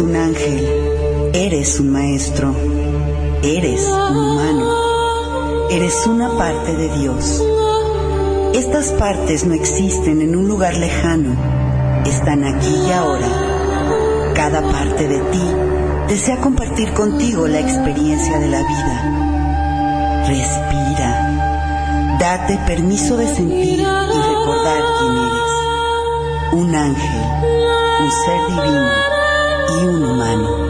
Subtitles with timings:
[0.00, 2.54] Un ángel, eres un maestro,
[3.42, 7.44] eres un humano, eres una parte de Dios.
[8.54, 11.34] Estas partes no existen en un lugar lejano,
[12.06, 13.28] están aquí y ahora.
[14.34, 15.42] Cada parte de ti
[16.08, 20.24] desea compartir contigo la experiencia de la vida.
[20.26, 22.16] Respira.
[22.18, 25.52] Date permiso de sentir y recordar quién eres.
[26.52, 27.22] Un ángel,
[28.02, 29.19] un ser divino
[29.78, 30.69] y un humano.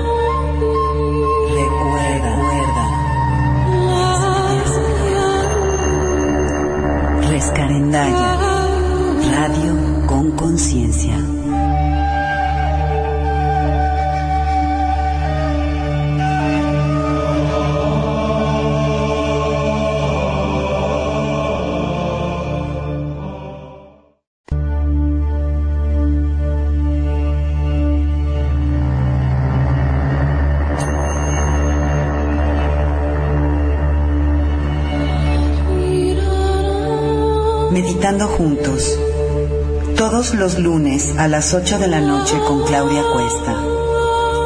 [40.35, 43.61] Los lunes a las 8 de la noche con Claudia Cuesta.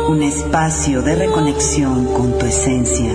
[0.08, 3.12] Un espacio de reconexión con tu esencia.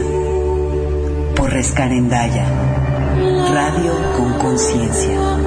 [1.36, 2.46] Por Rescarendaya.
[3.54, 5.39] Radio con conciencia.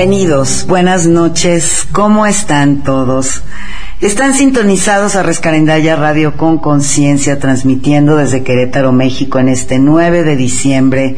[0.00, 3.42] Bienvenidos, buenas noches, ¿cómo están todos?
[4.00, 10.36] Están sintonizados a Rescarendaya Radio con Conciencia, transmitiendo desde Querétaro, México, en este 9 de
[10.36, 11.16] diciembre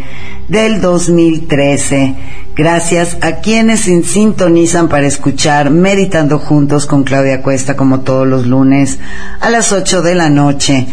[0.49, 2.15] del 2013.
[2.55, 8.99] Gracias a quienes sintonizan para escuchar Meditando Juntos con Claudia Cuesta, como todos los lunes
[9.41, 10.87] a las 8 de la noche.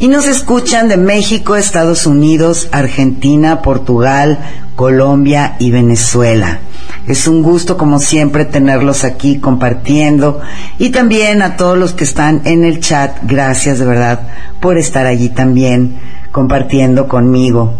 [0.00, 4.40] Y nos escuchan de México, Estados Unidos, Argentina, Portugal,
[4.74, 6.58] Colombia y Venezuela.
[7.06, 10.40] Es un gusto, como siempre, tenerlos aquí compartiendo.
[10.78, 14.28] Y también a todos los que están en el chat, gracias de verdad
[14.60, 15.96] por estar allí también
[16.32, 17.74] compartiendo conmigo.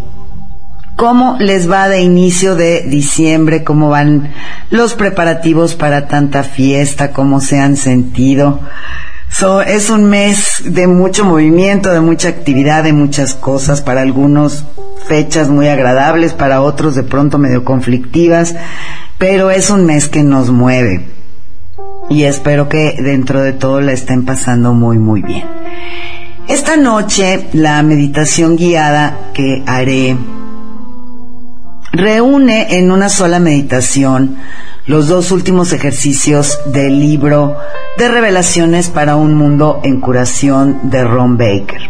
[0.95, 3.65] ¿Cómo les va de inicio de diciembre?
[3.65, 4.33] ¿Cómo van
[4.69, 7.11] los preparativos para tanta fiesta?
[7.11, 8.61] ¿Cómo se han sentido?
[9.29, 13.81] So, es un mes de mucho movimiento, de mucha actividad, de muchas cosas.
[13.81, 14.63] Para algunos
[15.05, 18.55] fechas muy agradables, para otros de pronto medio conflictivas,
[19.17, 21.09] pero es un mes que nos mueve.
[22.09, 25.43] Y espero que dentro de todo la estén pasando muy, muy bien.
[26.47, 30.15] Esta noche, la meditación guiada que haré
[31.97, 34.37] reúne en una sola meditación
[34.85, 37.57] los dos últimos ejercicios del libro
[37.97, 41.89] de revelaciones para un mundo en curación de Ron Baker.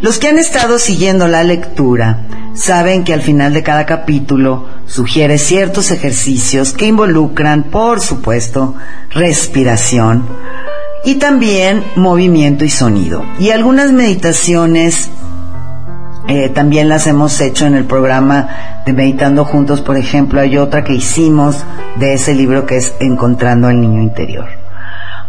[0.00, 5.38] Los que han estado siguiendo la lectura saben que al final de cada capítulo sugiere
[5.38, 8.74] ciertos ejercicios que involucran, por supuesto,
[9.10, 10.24] respiración
[11.04, 13.24] y también movimiento y sonido.
[13.38, 15.10] Y algunas meditaciones
[16.30, 20.84] eh, también las hemos hecho en el programa de Meditando Juntos, por ejemplo, hay otra
[20.84, 21.64] que hicimos
[21.96, 24.59] de ese libro que es Encontrando al Niño Interior.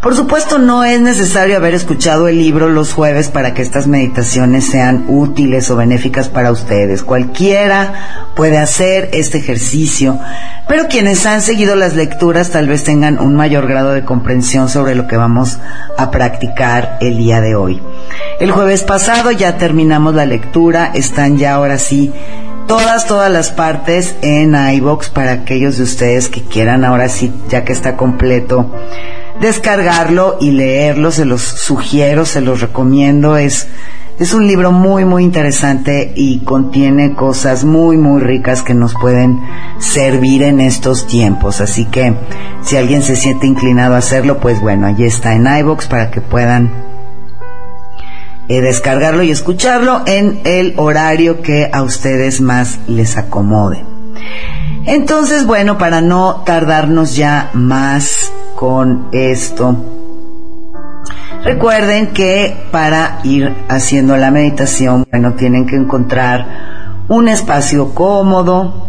[0.02, 4.66] Por supuesto, no es necesario haber escuchado el libro los jueves para que estas meditaciones
[4.66, 7.04] sean útiles o benéficas para ustedes.
[7.04, 10.18] Cualquiera puede hacer este ejercicio,
[10.68, 14.96] pero quienes han seguido las lecturas tal vez tengan un mayor grado de comprensión sobre
[14.96, 15.60] lo que vamos
[16.00, 17.80] a practicar el día de hoy.
[18.40, 22.12] El jueves pasado ya terminamos la lectura, están ya ahora sí
[22.68, 27.66] todas, todas las partes en iBox para aquellos de ustedes que quieran ahora sí, ya
[27.66, 28.72] que está completo,
[29.42, 33.68] descargarlo y leerlo, se los sugiero, se los recomiendo, es,
[34.20, 39.42] es un libro muy, muy interesante y contiene cosas muy, muy ricas que nos pueden
[39.80, 41.60] servir en estos tiempos.
[41.60, 42.14] Así que
[42.62, 46.22] si alguien se siente inclinado a hacerlo, pues bueno, allí está en iBox para que
[46.22, 46.72] puedan
[48.48, 53.84] eh, descargarlo y escucharlo en el horario que a ustedes más les acomode.
[54.86, 58.32] Entonces, bueno, para no tardarnos ya más
[58.62, 59.76] con esto,
[61.44, 68.88] recuerden que para ir haciendo la meditación, bueno, tienen que encontrar un espacio cómodo,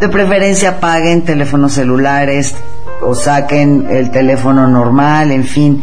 [0.00, 2.54] de preferencia apaguen teléfonos celulares
[3.00, 5.82] o saquen el teléfono normal, en fin,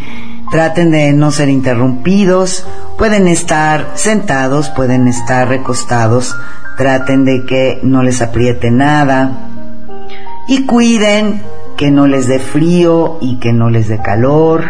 [0.51, 2.67] traten de no ser interrumpidos,
[2.99, 6.35] pueden estar sentados, pueden estar recostados,
[6.77, 9.31] traten de que no les apriete nada.
[10.47, 11.41] Y cuiden
[11.77, 14.65] que no les dé frío y que no les dé calor.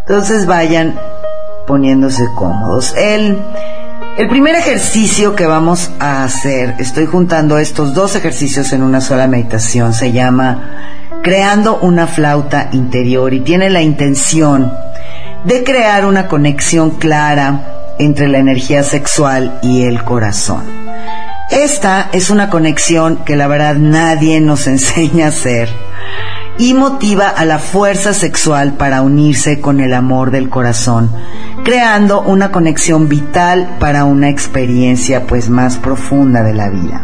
[0.00, 0.94] Entonces vayan
[1.66, 2.94] poniéndose cómodos.
[2.94, 3.38] El,
[4.18, 9.26] el primer ejercicio que vamos a hacer, estoy juntando estos dos ejercicios en una sola
[9.26, 14.70] meditación, se llama creando una flauta interior y tiene la intención
[15.44, 20.83] de crear una conexión clara entre la energía sexual y el corazón.
[21.54, 25.68] Esta es una conexión que la verdad nadie nos enseña a hacer
[26.58, 31.12] y motiva a la fuerza sexual para unirse con el amor del corazón,
[31.64, 37.02] creando una conexión vital para una experiencia pues más profunda de la vida.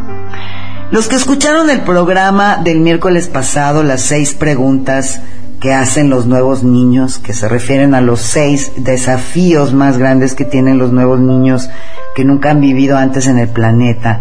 [0.90, 5.20] Los que escucharon el programa del miércoles pasado, las seis preguntas
[5.60, 10.44] que hacen los nuevos niños, que se refieren a los seis desafíos más grandes que
[10.44, 11.70] tienen los nuevos niños
[12.14, 14.20] que nunca han vivido antes en el planeta.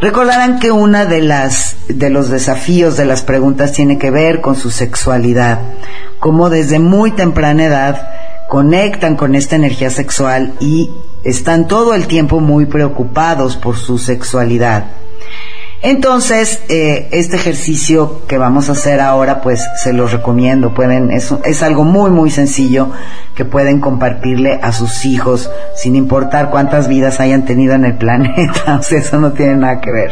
[0.00, 4.54] Recordarán que una de las de los desafíos de las preguntas tiene que ver con
[4.54, 5.58] su sexualidad,
[6.20, 8.08] cómo desde muy temprana edad
[8.48, 10.90] conectan con esta energía sexual y
[11.24, 14.84] están todo el tiempo muy preocupados por su sexualidad.
[15.80, 20.74] Entonces, eh, este ejercicio que vamos a hacer ahora, pues se los recomiendo.
[20.74, 22.90] Pueden, es, es algo muy, muy sencillo
[23.36, 28.78] que pueden compartirle a sus hijos, sin importar cuántas vidas hayan tenido en el planeta.
[28.80, 30.10] O sea, eso no tiene nada que ver.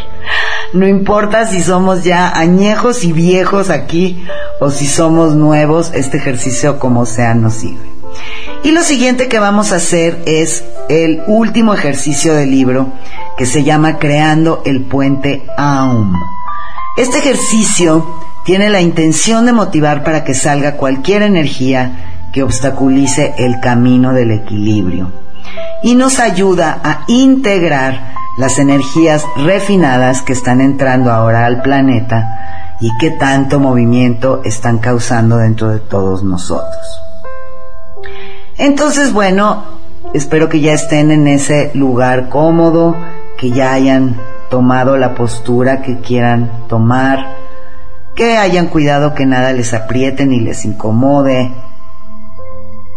[0.72, 4.24] No importa si somos ya añejos y viejos aquí
[4.60, 7.95] o si somos nuevos, este ejercicio como sea nos sirve.
[8.62, 12.92] Y lo siguiente que vamos a hacer es el último ejercicio del libro
[13.36, 16.12] que se llama Creando el Puente Aum.
[16.96, 18.06] Este ejercicio
[18.44, 24.30] tiene la intención de motivar para que salga cualquier energía que obstaculice el camino del
[24.30, 25.12] equilibrio
[25.82, 32.90] y nos ayuda a integrar las energías refinadas que están entrando ahora al planeta y
[32.98, 37.05] que tanto movimiento están causando dentro de todos nosotros.
[38.58, 39.64] Entonces, bueno,
[40.14, 42.96] espero que ya estén en ese lugar cómodo,
[43.36, 44.16] que ya hayan
[44.48, 47.36] tomado la postura que quieran tomar,
[48.14, 51.52] que hayan cuidado que nada les apriete ni les incomode.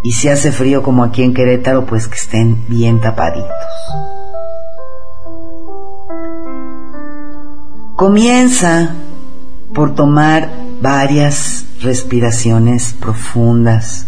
[0.02, 3.50] Y si hace frío como aquí en Querétaro, pues que estén bien tapaditos.
[7.98, 8.96] Comienza
[9.74, 10.50] por tomar
[10.82, 14.06] varias respiraciones profundas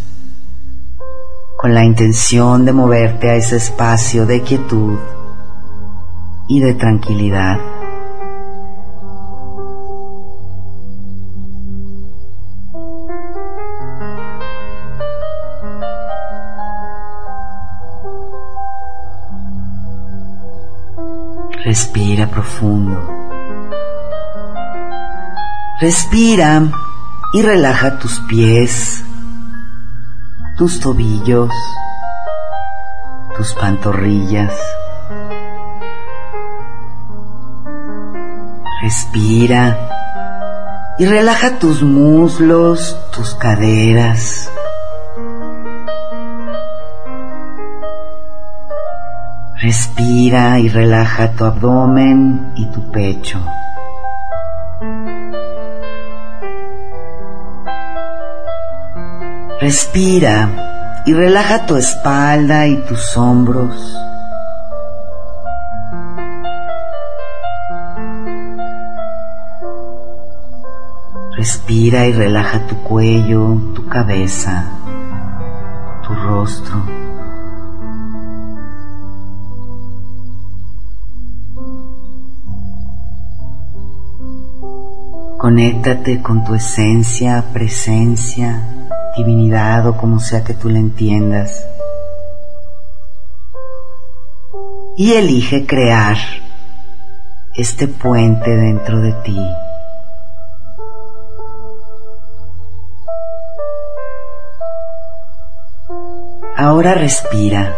[1.62, 4.98] con la intención de moverte a ese espacio de quietud
[6.48, 7.60] y de tranquilidad.
[21.64, 23.00] Respira profundo.
[25.80, 26.64] Respira
[27.34, 29.04] y relaja tus pies
[30.62, 31.50] tus tobillos,
[33.36, 34.54] tus pantorrillas.
[38.84, 39.76] Respira
[41.00, 44.52] y relaja tus muslos, tus caderas.
[49.64, 53.40] Respira y relaja tu abdomen y tu pecho.
[59.62, 63.96] Respira y relaja tu espalda y tus hombros.
[71.38, 74.66] Respira y relaja tu cuello, tu cabeza,
[76.08, 76.84] tu rostro.
[85.38, 88.64] Conéctate con tu esencia, presencia,
[89.16, 91.66] divinidad o como sea que tú la entiendas.
[94.98, 96.18] Y elige crear
[97.56, 99.40] este puente dentro de ti.
[106.58, 107.76] Ahora respira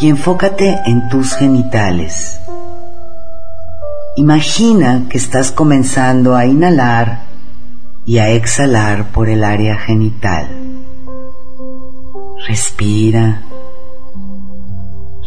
[0.00, 2.40] y enfócate en tus genitales.
[4.16, 7.25] Imagina que estás comenzando a inhalar
[8.06, 10.48] y a exhalar por el área genital.
[12.46, 13.42] Respira.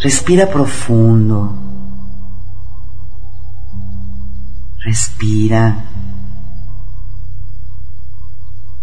[0.01, 1.55] Respira profundo.
[4.86, 5.83] Respira.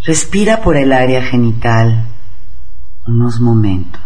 [0.05, 2.05] Respira por el área genital
[3.07, 4.06] unos momentos.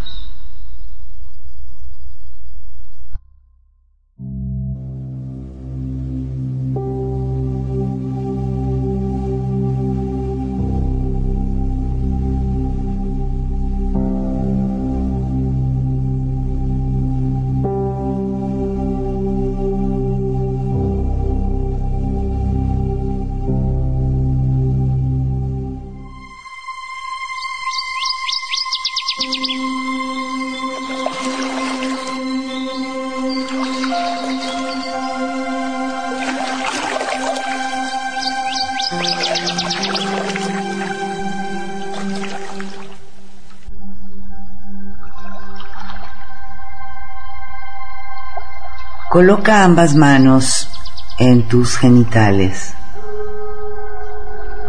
[49.20, 50.66] Coloca ambas manos
[51.18, 52.72] en tus genitales.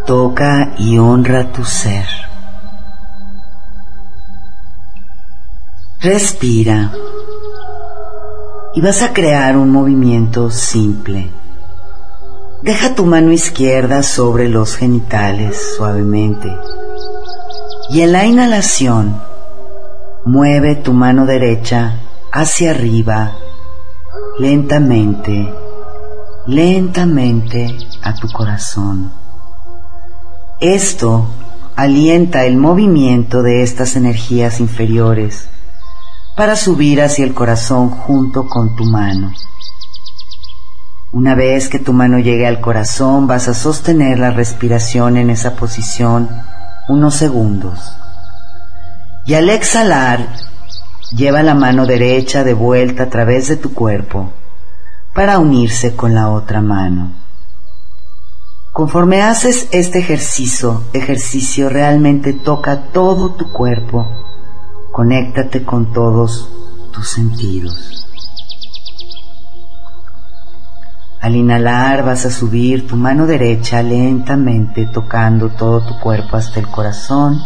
[0.06, 2.06] Toca y honra tu ser.
[6.02, 6.92] Respira
[8.76, 11.32] y vas a crear un movimiento simple.
[12.62, 16.54] Deja tu mano izquierda sobre los genitales suavemente
[17.90, 19.16] y en la inhalación
[20.26, 22.02] mueve tu mano derecha
[22.34, 23.38] hacia arriba
[24.40, 25.54] lentamente,
[26.48, 29.12] lentamente a tu corazón.
[30.60, 31.28] Esto
[31.76, 35.48] alienta el movimiento de estas energías inferiores
[36.36, 39.32] para subir hacia el corazón junto con tu mano.
[41.12, 45.56] Una vez que tu mano llegue al corazón vas a sostener la respiración en esa
[45.56, 46.30] posición
[46.88, 47.96] unos segundos.
[49.26, 50.51] Y al exhalar
[51.16, 54.32] Lleva la mano derecha de vuelta a través de tu cuerpo
[55.14, 57.12] para unirse con la otra mano.
[58.72, 64.08] Conforme haces este ejercicio, ejercicio realmente toca todo tu cuerpo,
[64.94, 66.50] conéctate con todos
[66.94, 68.08] tus sentidos.
[71.20, 76.68] Al inhalar vas a subir tu mano derecha lentamente tocando todo tu cuerpo hasta el
[76.68, 77.38] corazón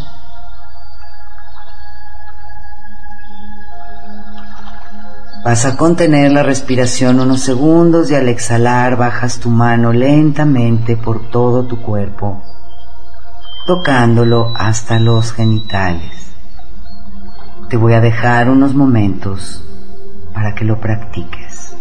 [5.45, 11.29] Vas a contener la respiración unos segundos y al exhalar bajas tu mano lentamente por
[11.29, 12.41] todo tu cuerpo,
[13.67, 16.31] tocándolo hasta los genitales.
[17.69, 19.63] Te voy a dejar unos momentos
[20.33, 21.74] para que lo practiques.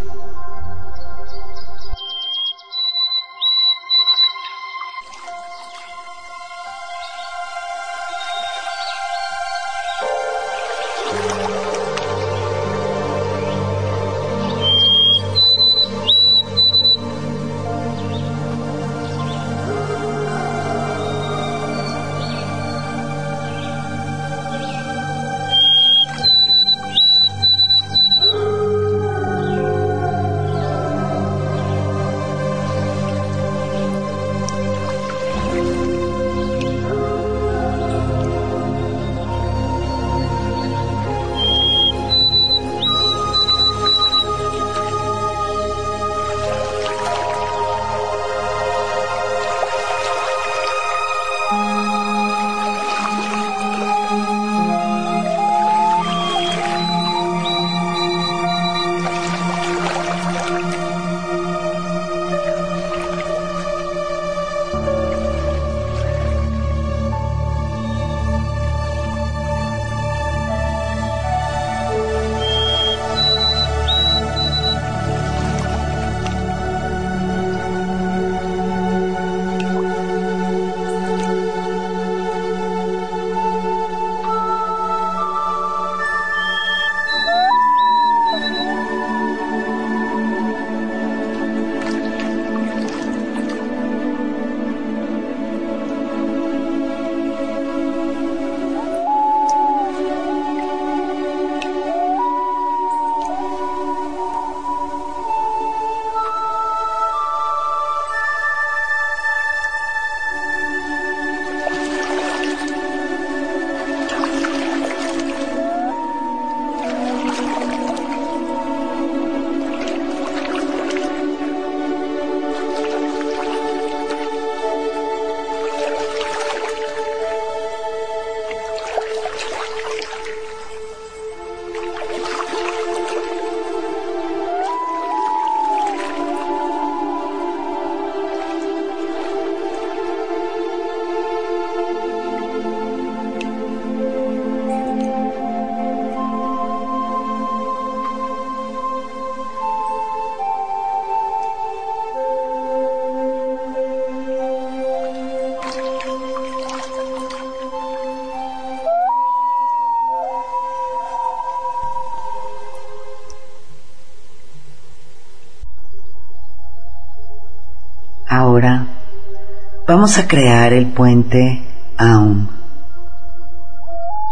[170.05, 172.47] Vamos a crear el puente Aum.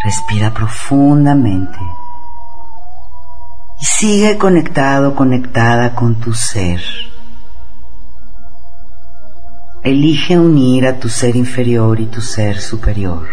[0.04, 1.78] Respira profundamente
[3.80, 6.82] y sigue conectado, conectada con tu ser.
[9.82, 13.26] Elige unir a tu ser inferior y tu ser superior.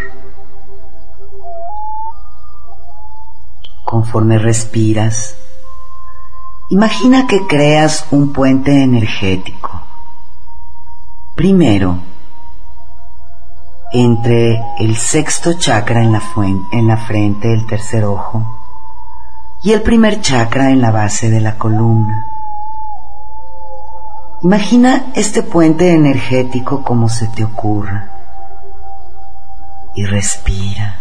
[3.83, 5.35] Conforme respiras,
[6.69, 9.81] imagina que creas un puente energético.
[11.35, 11.99] Primero,
[13.91, 16.21] entre el sexto chakra en la,
[16.71, 18.45] en la frente del tercer ojo
[19.63, 22.25] y el primer chakra en la base de la columna.
[24.41, 28.09] Imagina este puente energético como se te ocurra
[29.95, 30.99] y respira.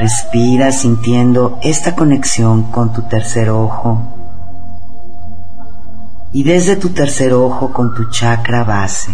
[0.00, 4.00] Respira sintiendo esta conexión con tu tercer ojo
[6.32, 9.12] y desde tu tercer ojo con tu chakra base.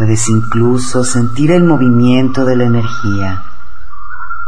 [0.00, 3.42] Puedes incluso sentir el movimiento de la energía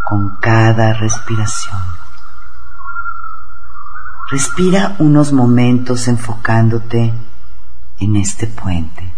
[0.09, 1.78] con cada respiración.
[4.30, 7.12] Respira unos momentos enfocándote
[8.00, 9.12] en este puente.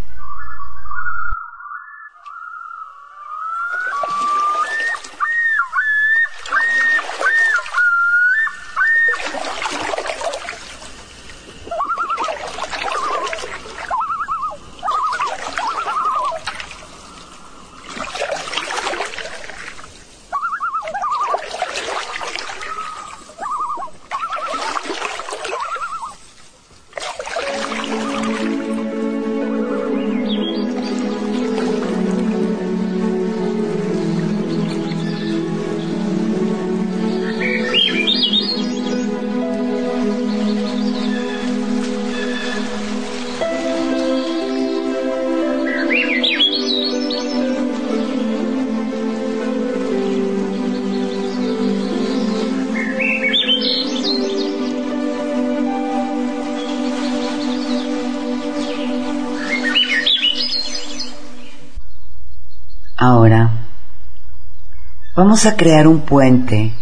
[65.35, 66.73] Vamos a crear un puente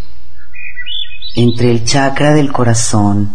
[1.37, 3.35] entre el chakra del corazón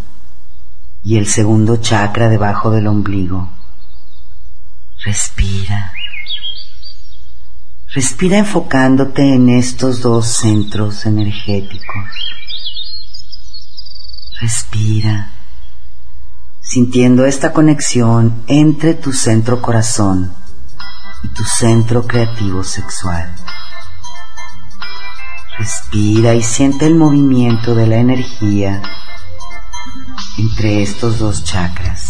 [1.03, 3.49] y el segundo chakra debajo del ombligo.
[5.03, 5.91] Respira.
[7.95, 12.11] Respira enfocándote en estos dos centros energéticos.
[14.39, 15.31] Respira,
[16.61, 20.31] sintiendo esta conexión entre tu centro corazón
[21.23, 23.33] y tu centro creativo sexual.
[25.57, 28.81] Respira y siente el movimiento de la energía
[30.37, 32.06] entre estos dos chakras.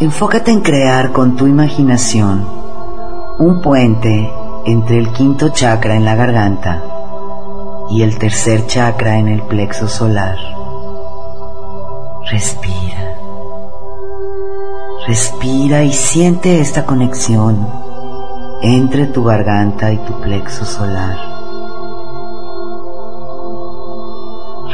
[0.00, 2.46] Enfócate en crear con tu imaginación
[3.40, 4.32] un puente
[4.64, 6.82] entre el quinto chakra en la garganta
[7.90, 10.36] y el tercer chakra en el plexo solar.
[12.30, 13.16] Respira.
[15.08, 17.68] Respira y siente esta conexión
[18.62, 21.16] entre tu garganta y tu plexo solar.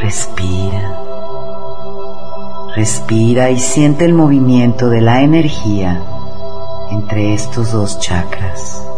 [0.02, 1.03] Respira.
[2.76, 6.02] Respira y siente el movimiento de la energía
[6.90, 8.93] entre estos dos chakras.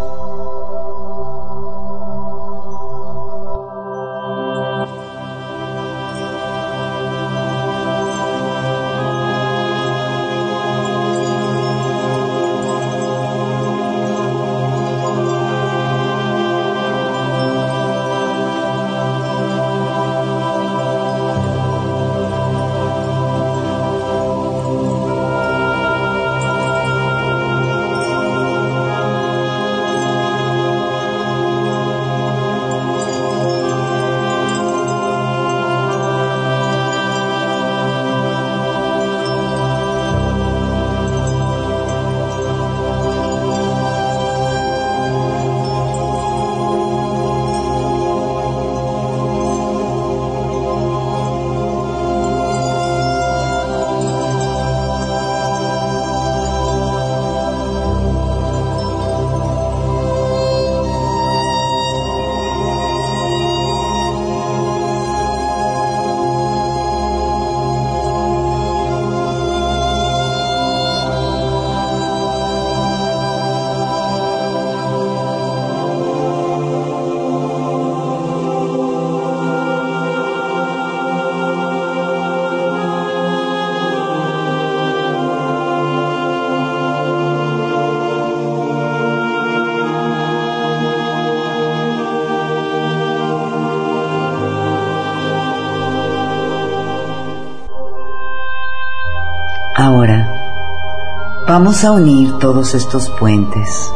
[101.58, 103.90] Vamos a unir todos estos puentes.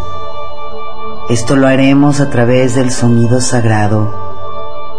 [1.29, 4.09] Esto lo haremos a través del sonido sagrado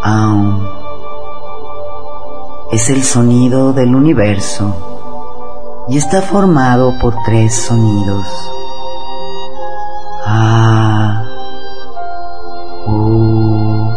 [0.04, 0.64] Aum.
[2.72, 4.76] Es el sonido del universo
[5.90, 8.28] y está formado por tres sonidos.
[10.28, 11.24] A,
[12.86, 13.90] U,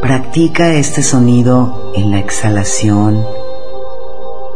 [0.00, 3.24] Practica este sonido en la exhalación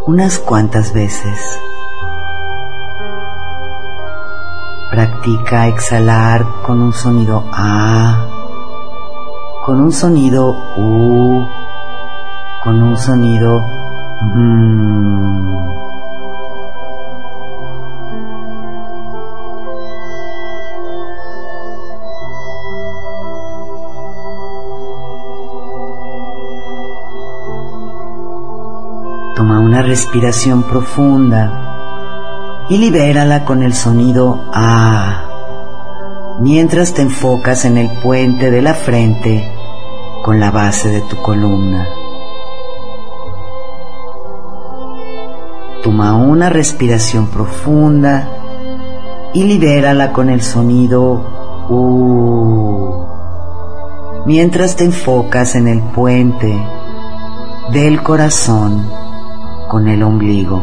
[0.07, 1.59] unas cuantas veces.
[4.91, 8.27] Practica exhalar con un sonido A,
[9.65, 11.45] con un sonido U,
[12.63, 13.61] con un sonido
[14.35, 15.22] M.
[29.93, 38.63] respiración profunda y libérala con el sonido A mientras te enfocas en el puente de
[38.63, 39.53] la frente
[40.25, 41.87] con la base de tu columna.
[45.83, 48.31] Toma una respiración profunda
[49.35, 53.05] y libérala con el sonido U
[54.25, 56.67] mientras te enfocas en el puente
[57.75, 59.03] del corazón
[59.73, 60.61] con el ombligo.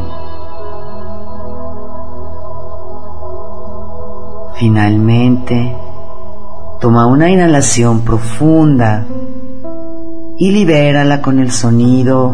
[4.59, 5.75] Finalmente,
[6.79, 9.07] toma una inhalación profunda
[10.37, 12.29] y libérala con el sonido.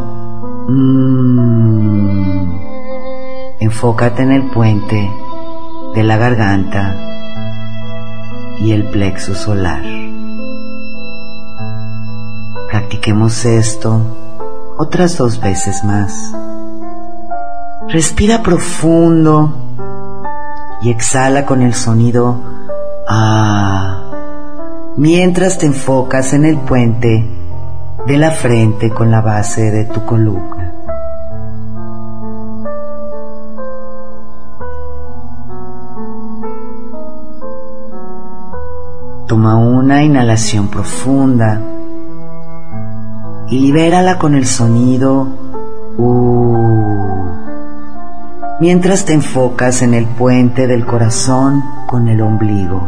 [0.67, 2.51] Mm.
[3.61, 5.09] Enfócate en el puente
[5.95, 6.93] de la garganta
[8.59, 9.81] y el plexo solar.
[12.69, 14.01] Practiquemos esto
[14.77, 16.35] otras dos veces más.
[17.87, 19.53] Respira profundo
[20.81, 22.41] y exhala con el sonido
[23.07, 24.01] A
[24.97, 27.29] mientras te enfocas en el puente
[28.07, 30.73] de la frente con la base de tu columna.
[39.27, 41.61] Toma una inhalación profunda
[43.49, 45.27] y libérala con el sonido
[45.97, 46.65] U
[48.59, 52.81] mientras te enfocas en el puente del corazón con el ombligo.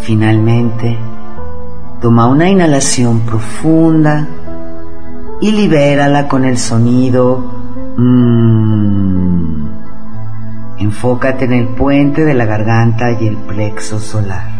[0.00, 0.98] Finalmente,
[2.00, 4.28] toma una inhalación profunda
[5.40, 7.38] y libérala con el sonido
[7.96, 8.43] mmm,
[10.84, 14.50] Enfócate en el puente de la garganta y el plexo solar.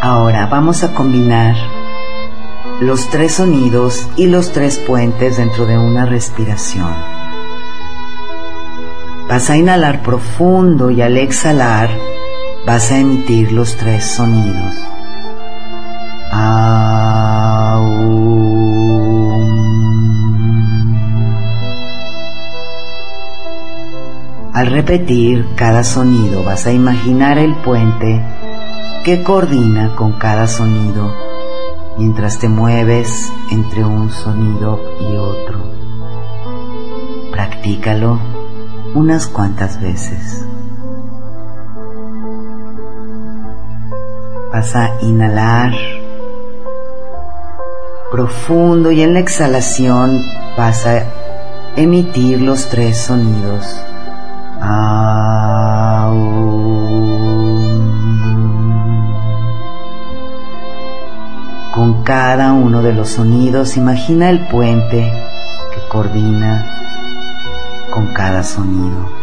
[0.00, 1.77] Ahora vamos a combinar
[2.80, 6.86] los tres sonidos y los tres puentes dentro de una respiración.
[9.28, 11.90] Vas a inhalar profundo y al exhalar
[12.66, 14.74] vas a emitir los tres sonidos.
[24.54, 28.20] Al repetir cada sonido vas a imaginar el puente
[29.04, 31.27] que coordina con cada sonido
[31.98, 35.60] mientras te mueves entre un sonido y otro.
[37.32, 38.18] Practícalo
[38.94, 40.46] unas cuantas veces.
[44.52, 45.72] Vas a inhalar
[48.10, 50.24] profundo y en la exhalación
[50.56, 51.04] vas a
[51.76, 53.84] emitir los tres sonidos.
[54.60, 55.37] Con
[62.08, 65.12] cada uno de los sonidos imagina el puente
[65.74, 66.64] que coordina
[67.90, 69.17] con cada sonido.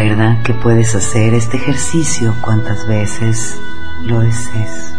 [0.00, 3.60] Recuerda que puedes hacer este ejercicio cuantas veces
[4.06, 4.94] lo desees.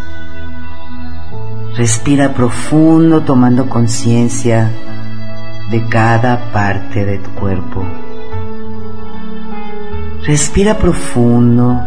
[1.76, 4.70] Respira profundo tomando conciencia
[5.72, 7.84] de cada parte de tu cuerpo.
[10.24, 11.82] Respira profundo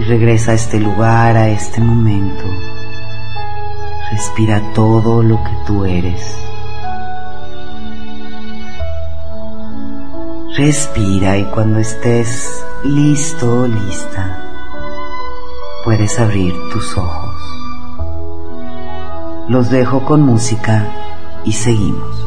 [0.00, 2.44] y regresa a este lugar, a este momento.
[4.10, 6.45] Respira todo lo que tú eres.
[10.56, 14.42] Respira y cuando estés listo o lista,
[15.84, 17.36] puedes abrir tus ojos.
[19.50, 20.86] Los dejo con música
[21.44, 22.25] y seguimos.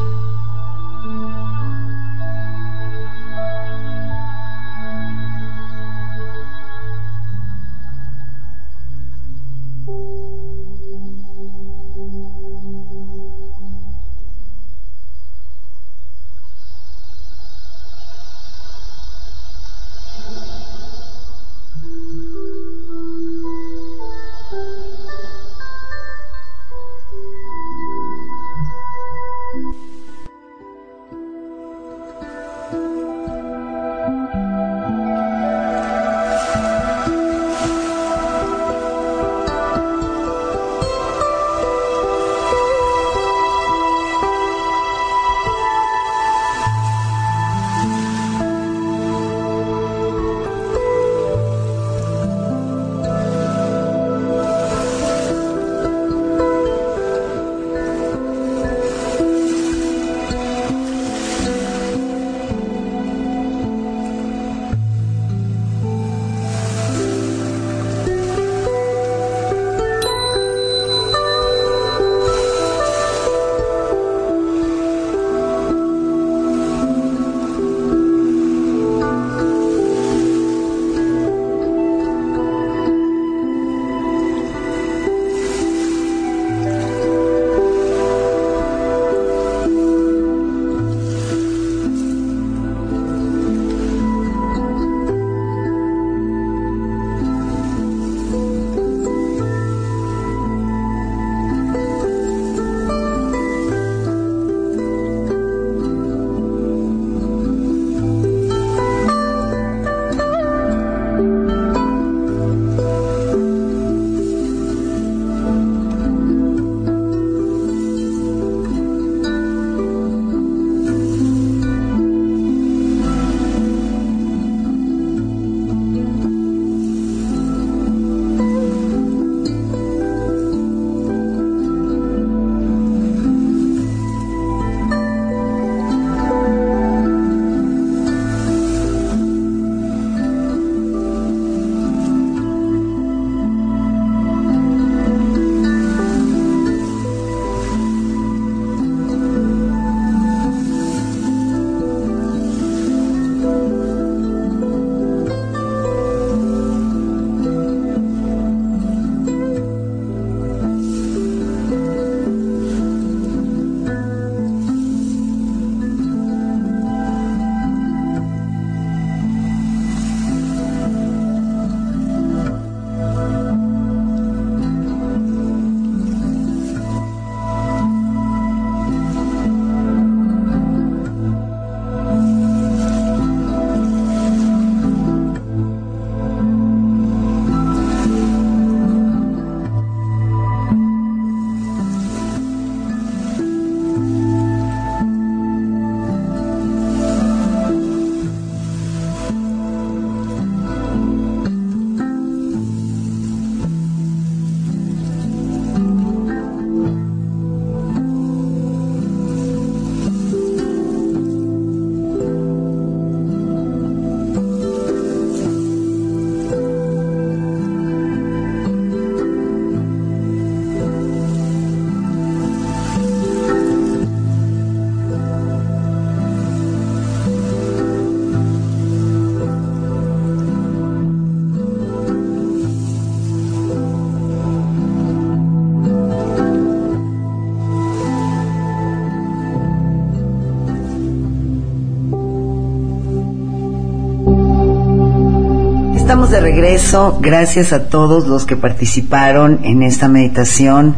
[246.30, 247.18] De regreso.
[247.20, 250.94] Gracias a todos los que participaron en esta meditación.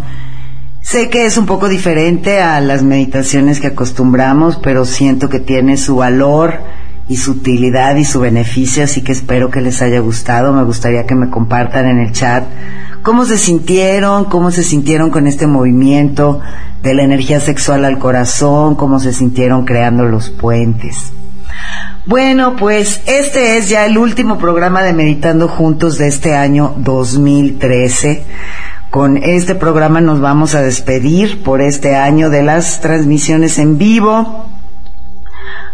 [0.83, 5.77] Sé que es un poco diferente a las meditaciones que acostumbramos, pero siento que tiene
[5.77, 6.61] su valor
[7.09, 10.53] y su utilidad y su beneficio, así que espero que les haya gustado.
[10.53, 12.45] Me gustaría que me compartan en el chat
[13.03, 16.40] cómo se sintieron, cómo se sintieron con este movimiento
[16.83, 21.12] de la energía sexual al corazón, cómo se sintieron creando los puentes.
[22.05, 28.24] Bueno, pues este es ya el último programa de Meditando Juntos de este año 2013.
[28.90, 34.46] Con este programa nos vamos a despedir por este año de las transmisiones en vivo.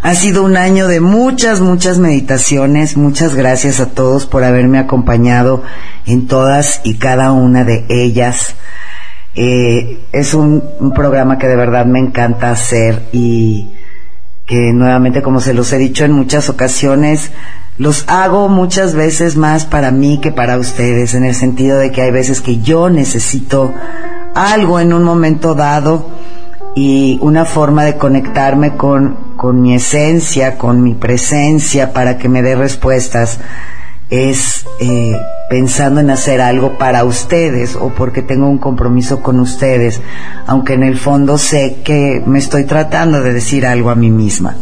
[0.03, 2.95] Ha sido un año de muchas, muchas meditaciones.
[2.95, 5.63] Muchas gracias a todos por haberme acompañado
[6.05, 8.53] en todas y cada una de ellas.
[9.33, 13.78] Eh, es un, un programa que de verdad me encanta hacer y
[14.49, 17.29] que nuevamente, como se los he dicho en muchas ocasiones,
[17.77, 22.01] los hago muchas veces más para mí que para ustedes, en el sentido de que
[22.01, 23.71] hay veces que yo necesito
[24.33, 26.09] algo en un momento dado
[26.75, 32.41] y una forma de conectarme con, con mi esencia, con mi presencia para que me
[32.41, 33.39] dé respuestas
[34.09, 40.01] es eh, pensando en hacer algo para ustedes o porque tengo un compromiso con ustedes,
[40.47, 44.55] aunque en el fondo sé que me estoy tratando de decir algo a mí misma.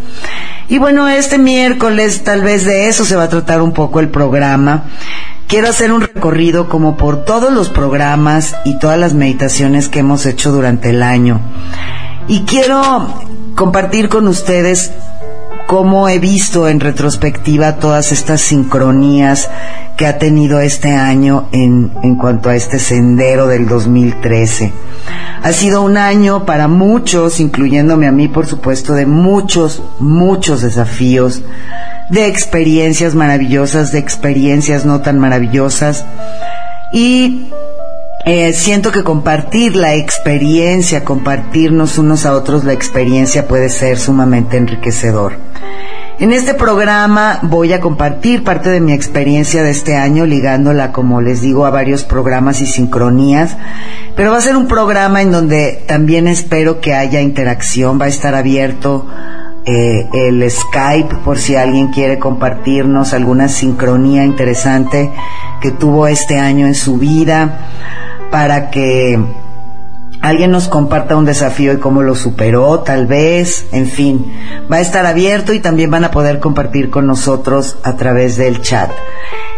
[0.70, 4.10] Y bueno, este miércoles tal vez de eso se va a tratar un poco el
[4.10, 4.84] programa.
[5.48, 10.26] Quiero hacer un recorrido como por todos los programas y todas las meditaciones que hemos
[10.26, 11.40] hecho durante el año.
[12.28, 13.14] Y quiero
[13.56, 14.92] compartir con ustedes
[15.68, 19.50] cómo he visto en retrospectiva todas estas sincronías
[19.98, 24.72] que ha tenido este año en, en cuanto a este sendero del 2013.
[25.44, 31.42] Ha sido un año para muchos, incluyéndome a mí, por supuesto, de muchos, muchos desafíos,
[32.10, 36.06] de experiencias maravillosas, de experiencias no tan maravillosas.
[36.94, 37.50] Y
[38.26, 44.58] eh, siento que compartir la experiencia, compartirnos unos a otros la experiencia puede ser sumamente
[44.58, 45.47] enriquecedor.
[46.20, 51.22] En este programa voy a compartir parte de mi experiencia de este año, ligándola, como
[51.22, 53.56] les digo, a varios programas y sincronías,
[54.16, 58.08] pero va a ser un programa en donde también espero que haya interacción, va a
[58.08, 59.06] estar abierto
[59.66, 65.12] eh, el Skype por si alguien quiere compartirnos alguna sincronía interesante
[65.62, 67.60] que tuvo este año en su vida
[68.32, 69.20] para que
[70.28, 74.26] alguien nos comparta un desafío y cómo lo superó, tal vez, en fin,
[74.72, 78.62] va a estar abierto y también van a poder compartir con nosotros a través del
[78.62, 78.92] chat.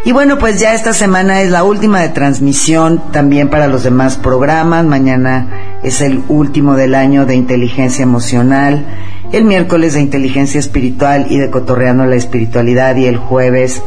[0.06, 4.18] Y bueno, pues ya esta semana es la última de transmisión también para los demás
[4.18, 4.86] programas.
[4.86, 8.86] Mañana es el último del año de inteligencia emocional,
[9.32, 13.82] el miércoles de inteligencia espiritual y de cotorreando la espiritualidad y el jueves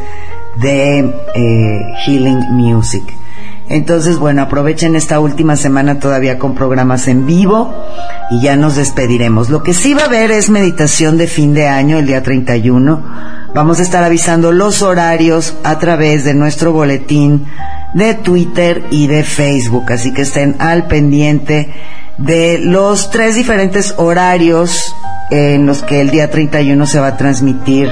[0.61, 0.99] de
[1.35, 3.22] eh, healing music.
[3.73, 7.75] Entonces, bueno, aprovechen esta última semana todavía con programas en vivo
[8.31, 9.49] y ya nos despediremos.
[9.49, 13.03] Lo que sí va a haber es meditación de fin de año, el día 31.
[13.55, 17.47] Vamos a estar avisando los horarios a través de nuestro boletín
[17.95, 21.73] de Twitter y de Facebook, así que estén al pendiente
[22.19, 24.95] de los tres diferentes horarios
[25.31, 27.91] en los que el día 31 se va a transmitir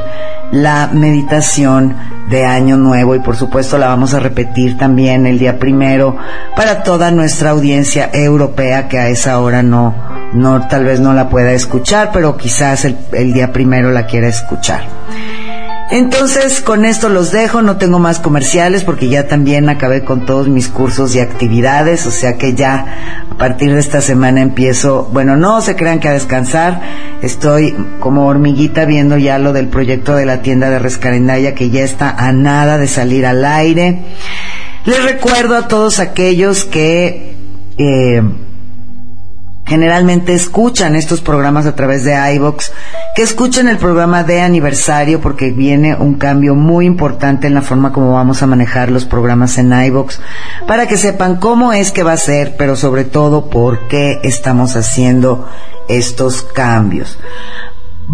[0.53, 1.97] la meditación
[2.29, 6.17] de Año Nuevo y por supuesto la vamos a repetir también el día primero
[6.57, 9.95] para toda nuestra audiencia europea que a esa hora no,
[10.33, 14.29] no tal vez no la pueda escuchar, pero quizás el, el día primero la quiera
[14.29, 15.00] escuchar.
[15.91, 20.49] Entonces, con esto los dejo, no tengo más comerciales porque ya también acabé con todos
[20.49, 25.36] mis cursos y actividades, o sea que ya a partir de esta semana empiezo, bueno,
[25.36, 26.80] no se crean que a descansar,
[27.22, 31.82] estoy como hormiguita viendo ya lo del proyecto de la tienda de Rescarendaya que ya
[31.82, 34.03] está a nada de salir al aire.
[34.84, 37.34] Les recuerdo a todos aquellos que...
[37.78, 38.22] Eh,
[39.71, 42.73] generalmente escuchan estos programas a través de iVox,
[43.14, 47.93] que escuchen el programa de aniversario porque viene un cambio muy importante en la forma
[47.93, 50.18] como vamos a manejar los programas en iVox,
[50.66, 54.75] para que sepan cómo es que va a ser, pero sobre todo por qué estamos
[54.75, 55.49] haciendo
[55.89, 57.16] estos cambios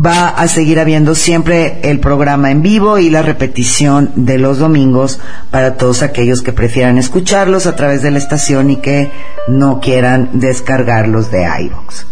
[0.04, 5.20] va a seguir habiendo siempre el programa en vivo y la repetición de los domingos
[5.50, 9.10] para todos aquellos que prefieran escucharlos a través de la estación y que
[9.48, 12.04] no quieran descargarlos de iVoox.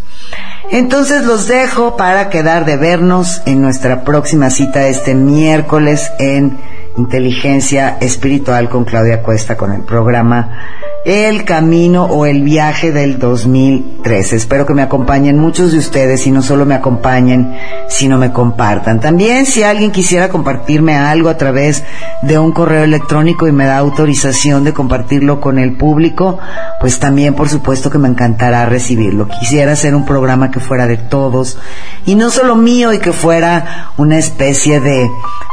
[0.70, 6.57] Entonces los dejo para quedar de vernos en nuestra próxima cita este miércoles en
[6.97, 10.68] Inteligencia Espiritual con Claudia Cuesta con el programa
[11.05, 14.36] el camino o el viaje del 2013.
[14.36, 17.55] Espero que me acompañen muchos de ustedes y no solo me acompañen,
[17.88, 19.00] sino me compartan.
[19.00, 21.84] También si alguien quisiera compartirme algo a través
[22.22, 26.38] de un correo electrónico y me da autorización de compartirlo con el público,
[26.80, 29.28] pues también por supuesto que me encantará recibirlo.
[29.28, 31.59] Quisiera hacer un programa que fuera de todos
[32.07, 35.07] y no solo mío y que fuera una especie de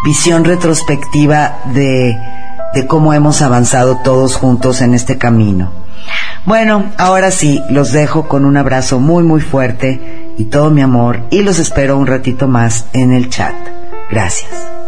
[0.06, 2.16] visión retrospectiva de
[2.74, 5.72] de cómo hemos avanzado todos juntos en este camino.
[6.46, 11.22] Bueno, ahora sí, los dejo con un abrazo muy muy fuerte y todo mi amor
[11.30, 13.54] y los espero un ratito más en el chat.
[14.10, 14.81] Gracias.